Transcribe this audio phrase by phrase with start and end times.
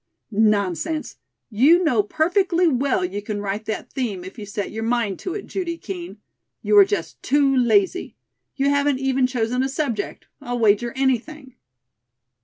[0.31, 1.17] "Nonsense!
[1.51, 5.35] You know perfectly well you can write that theme if you set your mind to
[5.35, 6.17] it, Judy Kean.
[6.63, 8.15] You are just too lazy.
[8.55, 11.53] You haven't even chosen a subject, I'll wager anything."